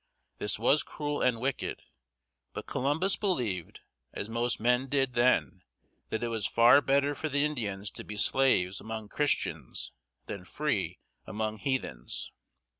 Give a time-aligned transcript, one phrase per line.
[0.39, 1.83] This was cruel and wicked;
[2.53, 3.81] but Columbus believed,
[4.13, 5.61] as most men did then,
[6.09, 9.91] that it was far better for the Indians to be slaves among Christians
[10.25, 12.31] than free among heathens.